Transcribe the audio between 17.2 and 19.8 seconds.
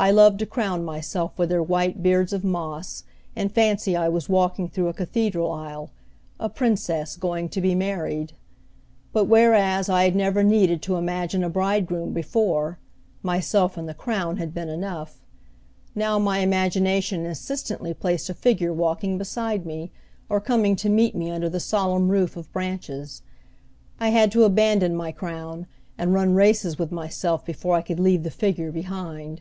insistently placed a figure walking beside